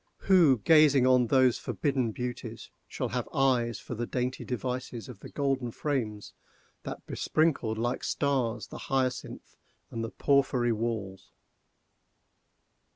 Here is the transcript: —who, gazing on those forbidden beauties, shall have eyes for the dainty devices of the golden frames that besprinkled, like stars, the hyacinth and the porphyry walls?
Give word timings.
—who, 0.21 0.57
gazing 0.63 1.05
on 1.05 1.27
those 1.27 1.59
forbidden 1.59 2.09
beauties, 2.11 2.71
shall 2.87 3.09
have 3.09 3.29
eyes 3.31 3.79
for 3.79 3.93
the 3.93 4.07
dainty 4.07 4.43
devices 4.43 5.07
of 5.07 5.19
the 5.19 5.29
golden 5.29 5.69
frames 5.69 6.33
that 6.81 7.05
besprinkled, 7.05 7.77
like 7.77 8.03
stars, 8.03 8.69
the 8.69 8.79
hyacinth 8.89 9.55
and 9.91 10.03
the 10.03 10.09
porphyry 10.09 10.71
walls? 10.71 11.29